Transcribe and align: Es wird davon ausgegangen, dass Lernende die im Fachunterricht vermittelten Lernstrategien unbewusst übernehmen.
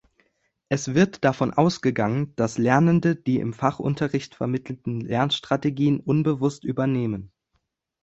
Es 0.67 0.95
wird 0.95 1.23
davon 1.25 1.53
ausgegangen, 1.53 2.33
dass 2.35 2.57
Lernende 2.57 3.15
die 3.15 3.37
im 3.37 3.53
Fachunterricht 3.53 4.33
vermittelten 4.33 5.01
Lernstrategien 5.01 5.99
unbewusst 5.99 6.63
übernehmen. 6.63 7.31